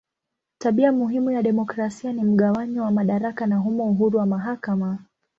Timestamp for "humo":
3.57-3.83